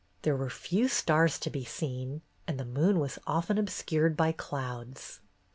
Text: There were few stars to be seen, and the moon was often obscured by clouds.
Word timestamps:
There 0.23 0.35
were 0.35 0.49
few 0.49 0.87
stars 0.87 1.37
to 1.41 1.51
be 1.51 1.63
seen, 1.63 2.23
and 2.47 2.59
the 2.59 2.65
moon 2.65 2.99
was 2.99 3.19
often 3.27 3.59
obscured 3.59 4.17
by 4.17 4.31
clouds. 4.31 5.19